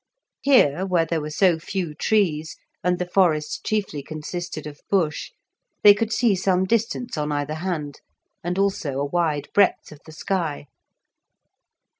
[0.41, 5.29] Here, where there were so few trees, and the forest chiefly consisted of bush,
[5.83, 8.01] they could see some distance on either hand,
[8.43, 10.65] and also a wide breadth of the sky.